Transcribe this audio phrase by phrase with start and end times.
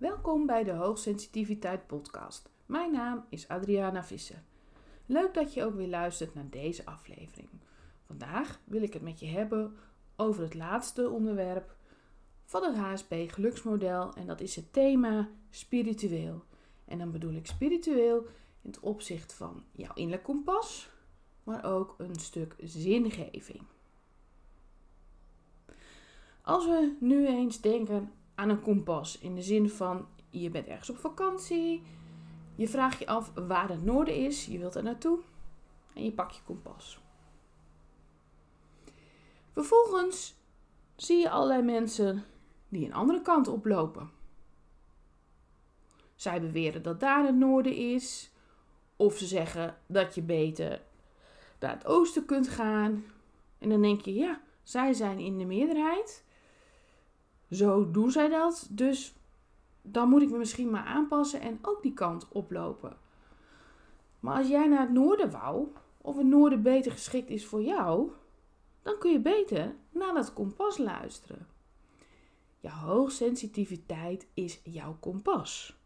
[0.00, 2.50] Welkom bij de Hoogsensitiviteit Podcast.
[2.66, 4.42] Mijn naam is Adriana Visser.
[5.06, 7.48] Leuk dat je ook weer luistert naar deze aflevering.
[8.06, 9.76] Vandaag wil ik het met je hebben
[10.16, 11.74] over het laatste onderwerp
[12.44, 16.44] van het HSP geluksmodel en dat is het thema spiritueel.
[16.84, 18.18] En dan bedoel ik spiritueel
[18.62, 20.90] in het opzicht van jouw innerlijk kompas,
[21.44, 23.62] maar ook een stuk zingeving.
[26.42, 30.90] Als we nu eens denken aan een kompas in de zin van je bent ergens
[30.90, 31.82] op vakantie,
[32.54, 35.18] je vraagt je af waar het noorden is, je wilt er naartoe
[35.94, 37.00] en je pakt je kompas.
[39.52, 40.34] Vervolgens
[40.96, 42.24] zie je allerlei mensen
[42.68, 44.10] die een andere kant oplopen.
[46.14, 48.30] Zij beweren dat daar het noorden is,
[48.96, 50.82] of ze zeggen dat je beter
[51.58, 53.04] naar het oosten kunt gaan.
[53.58, 56.24] En dan denk je, ja, zij zijn in de meerderheid.
[57.50, 59.14] Zo doen zij dat, dus
[59.82, 62.96] dan moet ik me misschien maar aanpassen en ook die kant oplopen.
[64.20, 68.10] Maar als jij naar het noorden wou, of het noorden beter geschikt is voor jou,
[68.82, 71.46] dan kun je beter naar dat kompas luisteren.
[72.60, 75.78] Je hoogsensitiviteit is jouw kompas.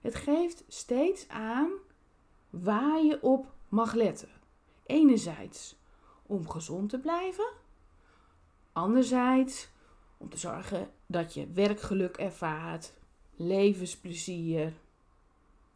[0.00, 1.70] Het geeft steeds aan
[2.50, 4.28] waar je op mag letten.
[4.86, 5.76] Enerzijds
[6.26, 7.46] om gezond te blijven,
[8.74, 9.68] anderzijds
[10.16, 12.92] om te zorgen dat je werkgeluk ervaart,
[13.36, 14.72] levensplezier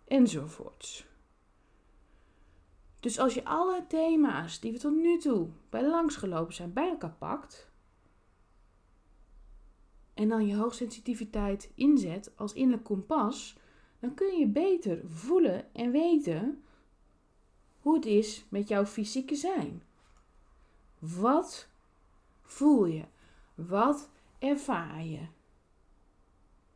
[0.04, 1.06] enzovoorts.
[3.00, 7.14] Dus als je alle thema's die we tot nu toe bij langsgelopen zijn bij elkaar
[7.18, 7.70] pakt
[10.14, 13.56] en dan je hoogsensitiviteit inzet als innerlijk kompas,
[14.00, 16.62] dan kun je beter voelen en weten
[17.80, 19.82] hoe het is met jouw fysieke zijn.
[20.98, 21.67] Wat
[22.48, 23.04] voel je?
[23.54, 25.26] Wat ervaar je?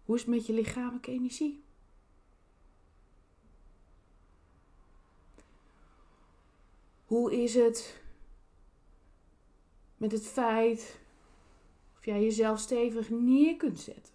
[0.05, 1.65] Hoe is het met je lichamelijke energie?
[7.07, 8.01] Hoe is het
[9.97, 11.01] met het feit
[11.97, 14.15] of jij jezelf stevig neer kunt zetten?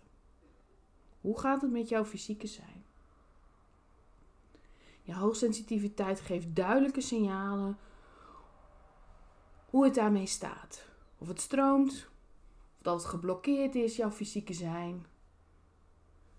[1.22, 2.86] Hoe gaat het met jouw fysieke zijn?
[5.02, 7.78] Je hoogsensitiviteit geeft duidelijke signalen
[9.70, 10.86] hoe het daarmee staat.
[11.18, 11.92] Of het stroomt,
[12.78, 15.06] of dat het geblokkeerd is, jouw fysieke zijn.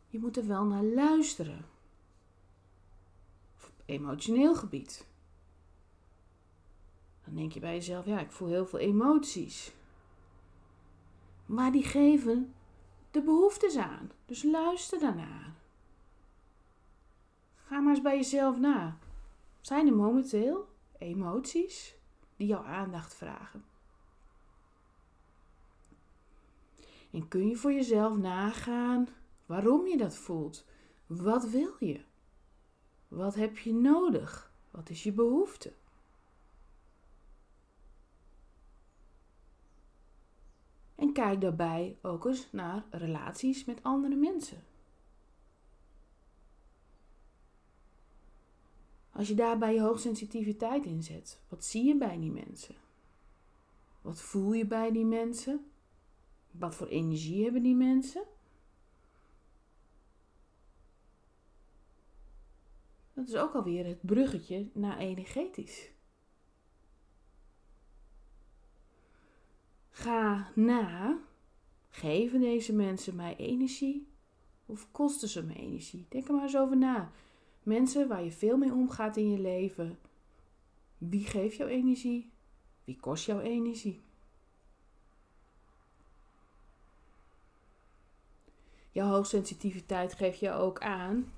[0.09, 1.65] Je moet er wel naar luisteren.
[3.65, 5.06] Op emotioneel gebied.
[7.25, 9.72] Dan denk je bij jezelf, ja, ik voel heel veel emoties.
[11.47, 12.55] Maar die geven
[13.11, 14.11] de behoeftes aan.
[14.27, 15.55] Dus luister daarnaar.
[17.55, 18.99] Ga maar eens bij jezelf na.
[19.61, 20.69] Zijn er momenteel
[20.99, 21.94] emoties
[22.37, 23.65] die jouw aandacht vragen?
[27.11, 29.09] En kun je voor jezelf nagaan
[29.47, 30.65] waarom je dat voelt?
[31.07, 32.01] Wat wil je?
[33.09, 34.53] Wat heb je nodig?
[34.71, 35.73] Wat is je behoefte?
[40.95, 44.63] En kijk daarbij ook eens naar relaties met andere mensen.
[49.13, 52.75] Als je daarbij je hoogsensitiviteit inzet, wat zie je bij die mensen?
[54.03, 55.71] Wat voel je bij die mensen?
[56.59, 58.25] Wat voor energie hebben die mensen?
[63.13, 65.91] Dat is ook alweer het bruggetje naar energetisch.
[69.91, 71.19] Ga na,
[71.89, 74.09] geven deze mensen mij energie
[74.67, 76.07] of kosten ze me energie?
[76.09, 77.13] Denk er maar eens over na.
[77.63, 79.99] Mensen waar je veel mee omgaat in je leven.
[80.99, 82.31] Wie geeft jou energie?
[82.85, 84.03] Wie kost jouw energie?
[88.99, 91.33] Jouw hoogsensitiviteit geeft je ook aan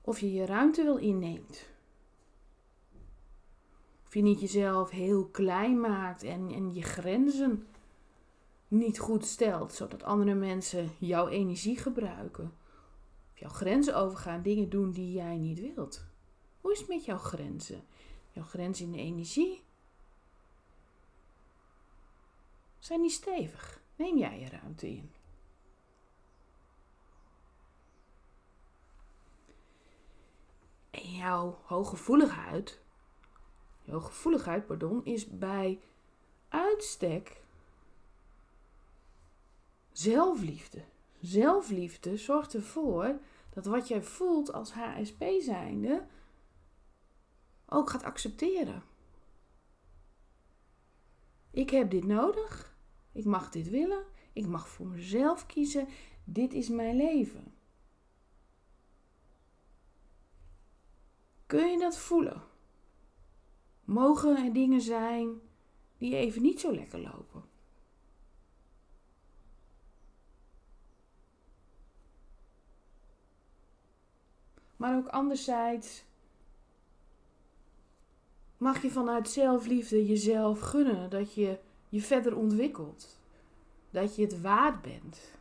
[0.00, 1.68] of je je ruimte wil inneemt.
[4.06, 7.66] Of je niet jezelf heel klein maakt en, en je grenzen
[8.68, 12.52] niet goed stelt, zodat andere mensen jouw energie gebruiken
[13.36, 16.04] jouw grenzen overgaan, dingen doen die jij niet wilt.
[16.60, 17.84] Hoe is het met jouw grenzen?
[18.32, 19.62] Jouw grenzen in de energie?
[22.78, 23.80] Zijn die stevig?
[23.96, 25.10] Neem jij je ruimte in?
[30.90, 32.80] En jouw hooggevoeligheid,
[33.86, 35.80] gevoeligheid, pardon, is bij
[36.48, 37.42] uitstek
[39.92, 40.84] zelfliefde.
[41.20, 43.18] Zelfliefde zorgt ervoor
[43.50, 46.06] dat wat jij voelt als HSP zijnde
[47.66, 48.82] ook gaat accepteren.
[51.50, 52.76] Ik heb dit nodig.
[53.12, 54.04] Ik mag dit willen.
[54.32, 55.88] Ik mag voor mezelf kiezen.
[56.24, 57.55] Dit is mijn leven.
[61.46, 62.42] Kun je dat voelen?
[63.84, 65.40] Mogen er dingen zijn
[65.98, 67.44] die even niet zo lekker lopen?
[74.76, 76.04] Maar ook anderzijds
[78.56, 81.58] mag je vanuit zelfliefde jezelf gunnen dat je
[81.88, 83.18] je verder ontwikkelt.
[83.90, 85.35] Dat je het waard bent.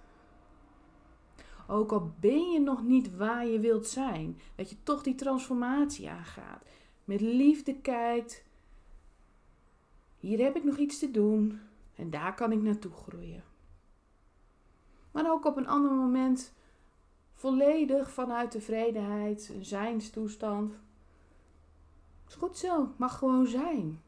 [1.68, 6.10] Ook al ben je nog niet waar je wilt zijn, dat je toch die transformatie
[6.10, 6.64] aangaat.
[7.04, 8.44] Met liefde kijkt.
[10.20, 11.60] Hier heb ik nog iets te doen
[11.96, 13.44] en daar kan ik naartoe groeien.
[15.12, 16.54] Maar ook op een ander moment
[17.34, 20.74] volledig vanuit tevredenheid, een zijnstoestand.
[22.28, 24.02] Is goed zo, mag gewoon zijn.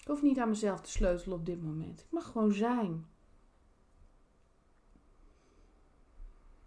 [0.00, 2.00] Ik hoef niet aan mezelf te sleutelen op dit moment.
[2.00, 3.06] Ik mag gewoon zijn.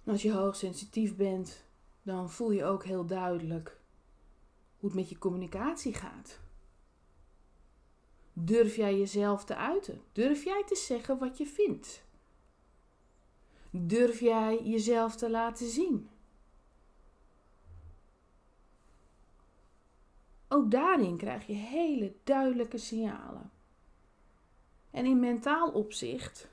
[0.05, 1.63] Als je hoogsensitief bent,
[2.01, 3.79] dan voel je ook heel duidelijk
[4.77, 6.39] hoe het met je communicatie gaat.
[8.33, 10.01] Durf jij jezelf te uiten?
[10.11, 12.03] Durf jij te zeggen wat je vindt?
[13.69, 16.09] Durf jij jezelf te laten zien?
[20.47, 23.51] Ook daarin krijg je hele duidelijke signalen.
[24.91, 26.47] En in mentaal opzicht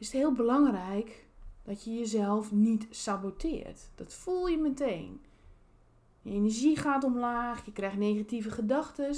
[0.00, 1.26] is het heel belangrijk
[1.62, 3.90] dat je jezelf niet saboteert.
[3.94, 5.24] Dat voel je meteen.
[6.22, 9.14] Je energie gaat omlaag, je krijgt negatieve gedachten.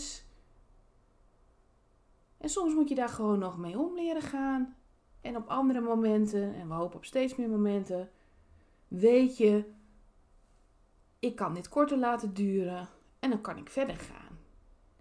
[2.39, 4.77] En soms moet je daar gewoon nog mee om leren gaan.
[5.21, 8.11] En op andere momenten, en we hopen op steeds meer momenten,
[8.89, 9.65] weet je,
[11.19, 12.89] ik kan dit korter laten duren
[13.19, 14.39] en dan kan ik verder gaan.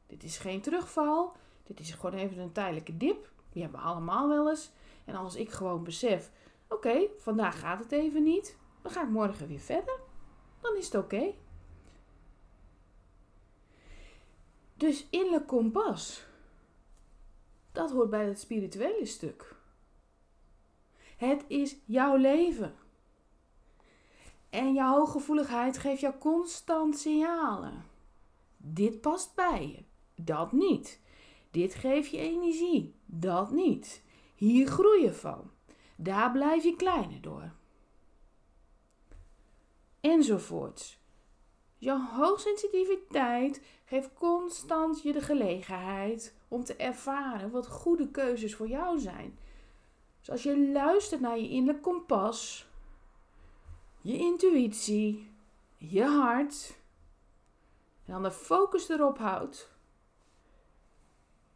[0.08, 3.32] Dit is geen terugval, dit is gewoon even een tijdelijke dip.
[3.50, 4.72] Die hebben we allemaal wel eens.
[5.06, 6.32] En als ik gewoon besef,
[6.70, 10.00] oké, vandaag gaat het even niet, dan ga ik morgen weer verder.
[10.62, 11.34] Dan is het oké.
[14.74, 16.26] Dus innerlijk kompas,
[17.72, 19.56] dat hoort bij het spirituele stuk.
[21.18, 22.76] Het is jouw leven.
[24.50, 27.86] En jouw hooggevoeligheid geeft jou constant signalen.
[28.58, 29.84] Dit past bij je,
[30.24, 31.00] dat niet.
[31.52, 34.04] Dit geeft je energie, dat niet.
[34.42, 35.52] Hier groei je van.
[35.96, 37.52] Daar blijf je kleiner door.
[40.00, 41.00] Enzovoorts.
[41.78, 49.00] Jouw hoogsensitiviteit geeft constant je de gelegenheid om te ervaren wat goede keuzes voor jou
[49.00, 49.40] zijn.
[50.20, 52.68] Dus als je luistert naar je innerlijk kompas,
[54.02, 55.32] je intuïtie,
[55.78, 56.78] je hart,
[58.06, 59.72] en dan de focus erop houdt,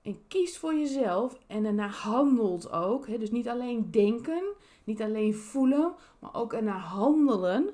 [0.06, 3.08] en kiest voor jezelf en daarna handelt ook.
[3.08, 3.18] Hè?
[3.18, 4.54] Dus niet alleen denken,
[4.84, 7.70] niet alleen voelen, maar ook ernaar handelen.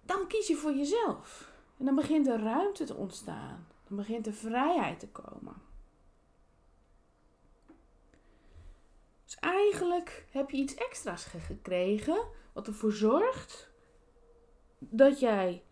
[0.00, 1.52] Dan kies je voor jezelf.
[1.78, 3.66] En dan begint er ruimte te ontstaan.
[3.88, 5.54] Dan begint er vrijheid te komen.
[9.24, 13.70] Dus eigenlijk heb je iets extra's gekregen, wat ervoor zorgt
[14.78, 15.62] dat jij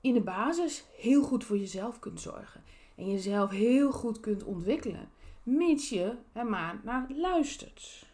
[0.00, 2.64] in de basis heel goed voor jezelf kunt zorgen
[3.00, 5.10] en jezelf heel goed kunt ontwikkelen,
[5.42, 8.06] mits je er maar naar luistert.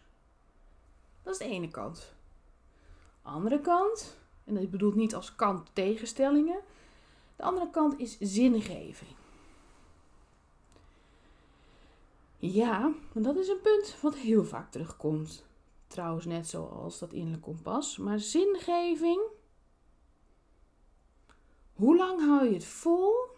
[1.23, 2.13] Dat is de ene kant.
[3.21, 6.59] Andere kant, en dat bedoelt niet als kant tegenstellingen,
[7.35, 9.15] de andere kant is zingeving.
[12.37, 15.45] Ja, dat is een punt wat heel vaak terugkomt.
[15.87, 17.97] Trouwens, net zoals dat innerlijk kompas.
[17.97, 19.21] Maar zingeving.
[21.73, 23.36] Hoe lang hou je het vol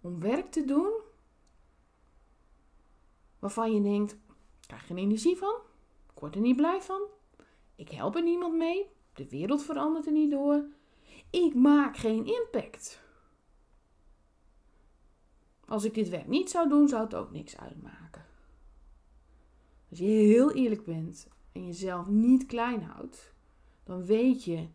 [0.00, 0.92] om werk te doen
[3.38, 5.54] waarvan je denkt: ik krijg geen energie van,
[6.12, 7.02] ik word er niet blij van,
[7.74, 10.64] ik help er niemand mee, de wereld verandert er niet door,
[11.30, 13.00] ik maak geen impact.
[15.66, 18.26] Als ik dit werk niet zou doen, zou het ook niks uitmaken.
[19.90, 23.32] Als je heel eerlijk bent en jezelf niet klein houdt,
[23.84, 24.68] dan weet je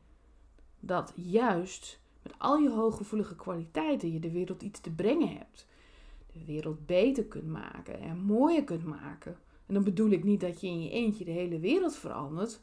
[0.80, 5.68] dat juist met al je hooggevoelige kwaliteiten je de wereld iets te brengen hebt.
[6.34, 9.38] De wereld beter kunt maken en mooier kunt maken.
[9.66, 12.62] En dan bedoel ik niet dat je in je eentje de hele wereld verandert,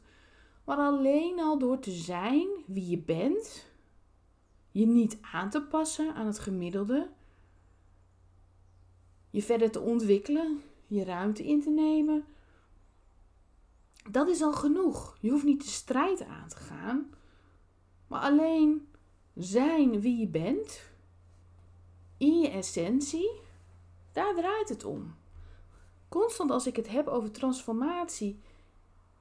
[0.63, 3.65] maar alleen al door te zijn wie je bent,
[4.71, 7.09] je niet aan te passen aan het gemiddelde,
[9.29, 12.25] je verder te ontwikkelen, je ruimte in te nemen.
[14.11, 15.17] Dat is al genoeg.
[15.19, 17.09] Je hoeft niet de strijd aan te gaan,
[18.07, 18.87] maar alleen
[19.35, 20.81] zijn wie je bent,
[22.17, 23.31] in je essentie,
[24.11, 25.15] daar draait het om.
[26.09, 28.39] constant als ik het heb over transformatie,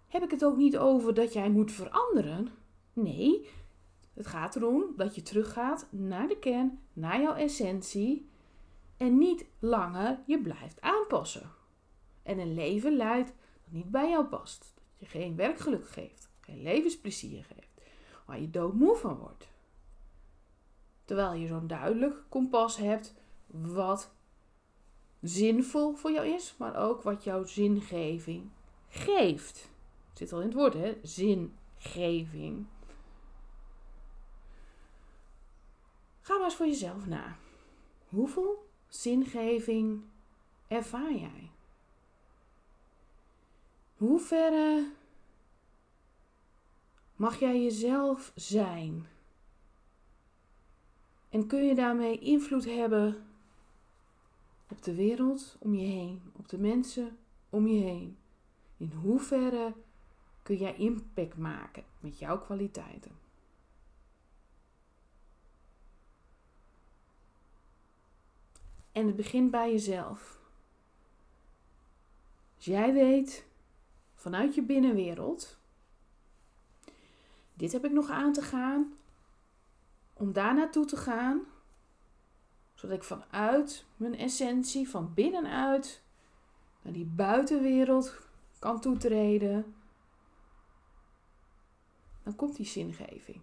[0.09, 2.49] heb ik het ook niet over dat jij moet veranderen.
[2.93, 3.49] Nee,
[4.15, 8.29] het gaat erom dat je teruggaat naar de kern, naar jouw essentie
[8.97, 11.51] en niet langer je blijft aanpassen.
[12.23, 14.75] En een leven leidt dat niet bij jou past.
[14.75, 17.81] Dat je geen werkgeluk geeft, geen levensplezier geeft,
[18.27, 19.52] waar je doodmoe van wordt.
[21.05, 23.15] Terwijl je zo'n duidelijk kompas hebt
[23.47, 24.11] wat
[25.21, 28.51] zinvol voor jou is, maar ook wat jouw zingeving
[28.89, 29.71] geeft.
[30.13, 30.99] Zit al in het woord, hè?
[31.03, 32.67] Zingeving.
[36.21, 37.37] Ga maar eens voor jezelf na.
[38.09, 40.03] Hoeveel zingeving
[40.69, 41.51] ervaar jij?
[43.97, 44.91] Hoe verre
[47.17, 49.07] mag jij jezelf zijn?
[51.33, 53.27] En kun je daarmee invloed hebben
[54.69, 57.19] op de wereld om je heen, op de mensen
[57.51, 58.19] om je heen?
[58.77, 59.75] In hoeverre
[60.43, 63.11] kun jij impact maken met jouw kwaliteiten?
[68.93, 70.41] En het begint bij jezelf.
[72.57, 73.47] Als jij weet
[74.15, 75.59] vanuit je binnenwereld,
[77.55, 78.97] dit heb ik nog aan te gaan,
[80.23, 81.41] om daar naartoe te gaan,
[82.75, 86.03] zodat ik vanuit mijn essentie, van binnenuit,
[86.83, 88.19] naar die buitenwereld
[88.59, 89.75] kan toetreden,
[92.23, 93.41] dan komt die zingeving.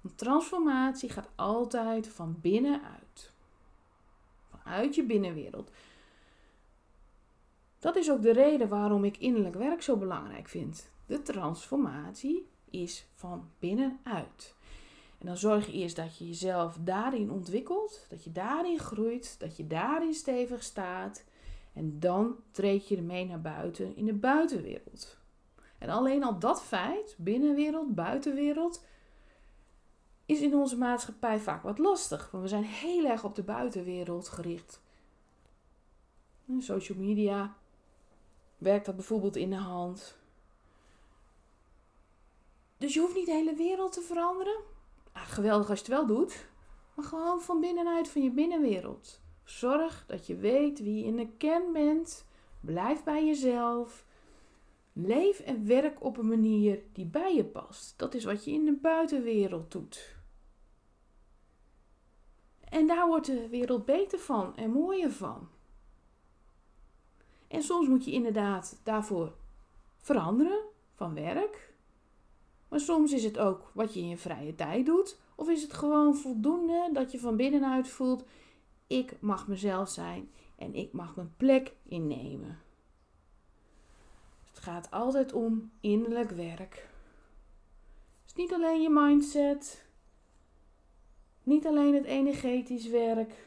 [0.00, 3.32] Want transformatie gaat altijd van binnenuit.
[4.50, 5.70] Vanuit je binnenwereld.
[7.78, 10.90] Dat is ook de reden waarom ik innerlijk werk zo belangrijk vind.
[11.06, 14.55] De transformatie is van binnenuit.
[15.26, 19.56] En dan zorg je eerst dat je jezelf daarin ontwikkelt, dat je daarin groeit, dat
[19.56, 21.24] je daarin stevig staat.
[21.72, 25.18] En dan treed je ermee naar buiten in de buitenwereld.
[25.78, 28.84] En alleen al dat feit, binnenwereld, buitenwereld,
[30.26, 32.30] is in onze maatschappij vaak wat lastig.
[32.30, 34.80] Want we zijn heel erg op de buitenwereld gericht.
[36.58, 37.56] Social media
[38.58, 40.16] werkt dat bijvoorbeeld in de hand.
[42.78, 44.74] Dus je hoeft niet de hele wereld te veranderen.
[45.16, 46.48] Ah, geweldig als je het wel doet.
[46.94, 49.20] Maar gewoon van binnenuit van je binnenwereld.
[49.44, 52.26] Zorg dat je weet wie je in de kern bent.
[52.60, 54.06] Blijf bij jezelf.
[54.92, 57.98] Leef en werk op een manier die bij je past.
[57.98, 60.16] Dat is wat je in de buitenwereld doet.
[62.68, 65.48] En daar wordt de wereld beter van en mooier van.
[67.48, 69.32] En soms moet je inderdaad daarvoor
[69.96, 71.74] veranderen van werk.
[72.68, 75.18] Maar soms is het ook wat je in je vrije tijd doet.
[75.34, 78.24] Of is het gewoon voldoende dat je van binnenuit voelt:
[78.86, 82.58] ik mag mezelf zijn en ik mag mijn plek innemen.
[84.50, 86.88] Het gaat altijd om innerlijk werk.
[88.26, 89.86] Is niet alleen je mindset,
[91.42, 93.46] niet alleen het energetisch werk,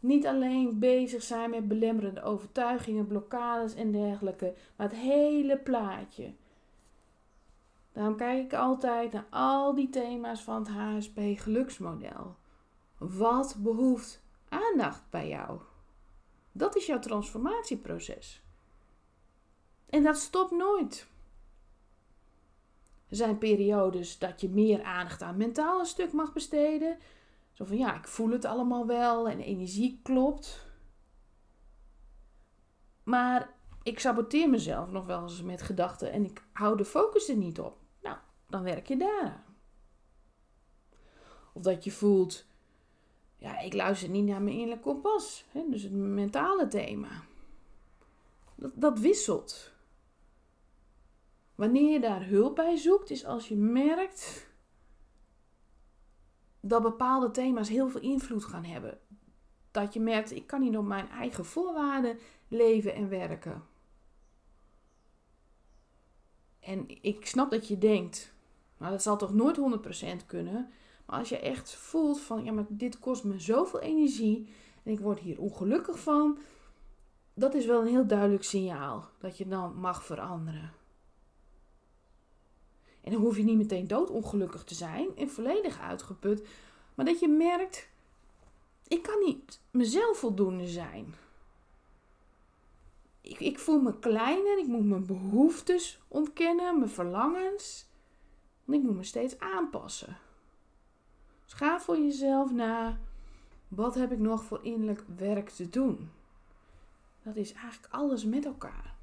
[0.00, 6.32] niet alleen bezig zijn met belemmerende overtuigingen, blokkades en dergelijke, maar het hele plaatje.
[7.96, 12.36] Daarom kijk ik altijd naar al die thema's van het HSP geluksmodel.
[12.98, 15.60] Wat behoeft aandacht bij jou?
[16.52, 18.42] Dat is jouw transformatieproces.
[19.86, 21.06] En dat stopt nooit.
[23.08, 26.98] Er zijn periodes dat je meer aandacht aan mentale stuk mag besteden.
[27.52, 30.66] Zo van ja, ik voel het allemaal wel en energie klopt.
[33.02, 37.36] Maar ik saboteer mezelf nog wel eens met gedachten en ik hou de focus er
[37.36, 37.84] niet op
[38.46, 39.44] dan werk je daaraan.
[41.52, 42.46] Of dat je voelt,
[43.36, 45.44] ja, ik luister niet naar mijn innerlijk kompas.
[45.48, 45.64] Hè?
[45.70, 47.24] Dus het mentale thema.
[48.54, 49.72] Dat, dat wisselt.
[51.54, 54.46] Wanneer je daar hulp bij zoekt, is als je merkt
[56.60, 58.98] dat bepaalde thema's heel veel invloed gaan hebben.
[59.70, 63.64] Dat je merkt, ik kan niet op mijn eigen voorwaarden leven en werken.
[66.60, 68.34] En ik snap dat je denkt,
[68.78, 69.58] nou, dat zal toch nooit
[70.22, 70.70] 100% kunnen.
[71.06, 74.48] Maar als je echt voelt van, ja, maar dit kost me zoveel energie
[74.82, 76.38] en ik word hier ongelukkig van,
[77.34, 80.72] dat is wel een heel duidelijk signaal dat je dan mag veranderen.
[83.00, 86.48] En dan hoef je niet meteen doodongelukkig te zijn en volledig uitgeput,
[86.94, 87.88] maar dat je merkt,
[88.88, 91.14] ik kan niet mezelf voldoende zijn.
[93.20, 97.85] Ik, ik voel me kleiner, ik moet mijn behoeftes ontkennen, mijn verlangens.
[98.66, 100.16] Want ik moet me steeds aanpassen.
[101.44, 102.98] Dus ga voor jezelf na.
[103.68, 106.10] Wat heb ik nog voor innerlijk werk te doen?
[107.26, 108.94] dat is eigenlijk alles met elkaar.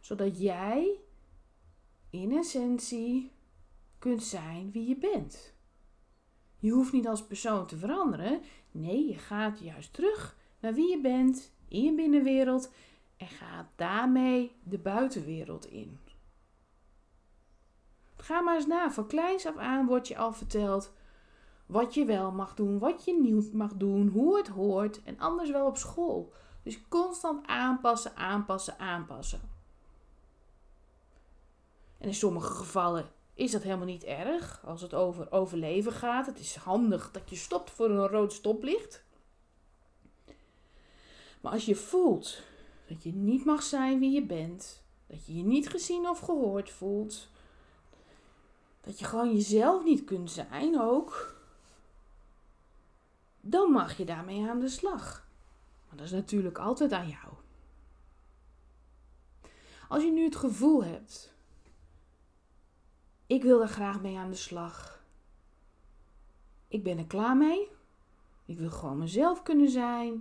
[0.00, 0.98] Zodat jij
[2.10, 3.32] in essentie
[3.98, 5.54] kunt zijn wie je bent.
[6.58, 8.40] Je hoeft niet als persoon te veranderen.
[8.70, 12.72] Nee, je gaat juist terug naar wie je bent in je binnenwereld
[13.16, 15.98] en gaat daarmee de buitenwereld in.
[18.20, 18.90] Ga maar eens na.
[18.90, 20.92] Van kleins af aan wordt je al verteld
[21.66, 25.50] wat je wel mag doen, wat je niet mag doen, hoe het hoort en anders
[25.50, 26.32] wel op school.
[26.62, 29.40] Dus constant aanpassen, aanpassen, aanpassen.
[31.98, 36.26] En in sommige gevallen is dat helemaal niet erg als het over overleven gaat.
[36.26, 39.04] Het is handig dat je stopt voor een rood stoplicht.
[41.40, 42.42] Maar als je voelt
[42.88, 46.70] dat je niet mag zijn wie je bent, dat je je niet gezien of gehoord
[46.70, 47.28] voelt,
[48.80, 51.34] dat je gewoon jezelf niet kunt zijn ook,
[53.40, 55.28] dan mag je daarmee aan de slag.
[55.88, 57.32] Maar dat is natuurlijk altijd aan jou.
[59.88, 61.32] Als je nu het gevoel hebt,
[63.26, 65.02] ik wil er graag mee aan de slag.
[66.68, 67.68] Ik ben er klaar mee.
[68.44, 70.12] Ik wil gewoon mezelf kunnen zijn.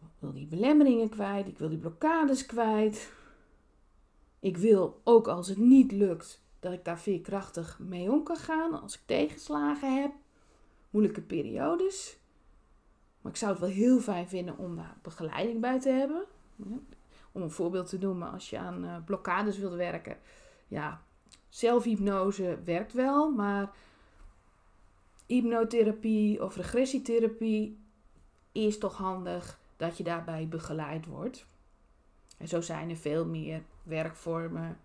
[0.00, 1.46] Ik wil die belemmeringen kwijt.
[1.46, 3.12] Ik wil die blokkades kwijt.
[4.40, 8.80] Ik wil, ook als het niet lukt, dat ik daar veerkrachtig mee om kan gaan.
[8.80, 10.12] Als ik tegenslagen heb
[10.90, 12.18] moeilijke periodes.
[13.20, 16.24] Maar ik zou het wel heel fijn vinden om daar begeleiding bij te hebben.
[17.32, 20.16] Om een voorbeeld te noemen, als je aan uh, blokkades wilt werken.
[20.68, 21.02] Ja,
[21.48, 23.70] zelfhypnose werkt wel, maar
[25.26, 27.78] hypnotherapie of regressietherapie
[28.52, 31.46] is toch handig dat je daarbij begeleid wordt.
[32.38, 34.78] En zo zijn er veel meer werkvormen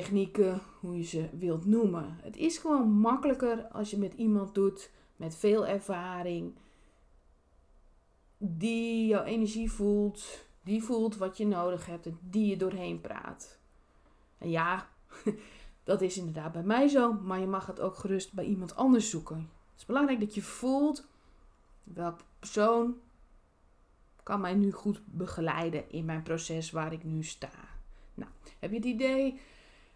[0.00, 2.18] technieken, hoe je ze wilt noemen.
[2.22, 6.54] Het is gewoon makkelijker als je met iemand doet met veel ervaring,
[8.38, 13.58] die jouw energie voelt, die voelt wat je nodig hebt en die je doorheen praat.
[14.38, 14.88] En ja,
[15.84, 19.10] dat is inderdaad bij mij zo, maar je mag het ook gerust bij iemand anders
[19.10, 19.38] zoeken.
[19.70, 21.06] Het is belangrijk dat je voelt
[21.82, 22.96] welke persoon
[24.22, 27.52] kan mij nu goed begeleiden in mijn proces waar ik nu sta.
[28.14, 29.40] Nou, heb je het idee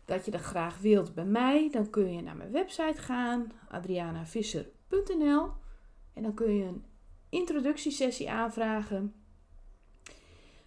[0.09, 5.51] dat je dat graag wilt bij mij, dan kun je naar mijn website gaan, adrianavisser.nl.
[6.13, 6.85] En dan kun je een
[7.29, 9.15] introductiesessie aanvragen.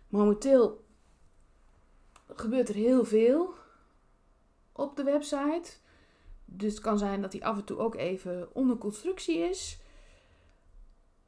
[0.08, 0.86] Momenteel
[2.28, 3.54] gebeurt er heel veel
[4.72, 5.72] op de website.
[6.46, 9.80] Dus het kan zijn dat die af en toe ook even onder constructie is.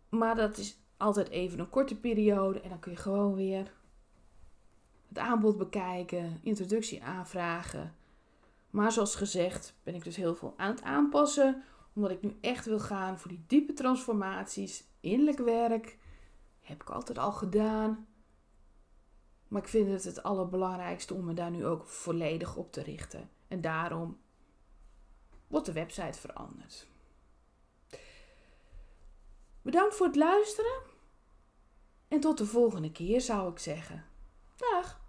[0.09, 3.73] Maar dat is altijd even een korte periode en dan kun je gewoon weer
[5.07, 8.01] het aanbod bekijken, introductie aanvragen.
[8.73, 11.63] Maar zoals gezegd ben ik dus heel veel aan het aanpassen.
[11.93, 14.83] Omdat ik nu echt wil gaan voor die diepe transformaties.
[14.99, 15.97] Innerlijk werk
[16.59, 18.07] heb ik altijd al gedaan.
[19.47, 23.29] Maar ik vind het het allerbelangrijkste om me daar nu ook volledig op te richten.
[23.47, 24.19] En daarom
[25.47, 26.87] wordt de website veranderd.
[29.61, 30.81] Bedankt voor het luisteren.
[32.07, 34.05] En tot de volgende keer zou ik zeggen.
[34.55, 35.02] Dag!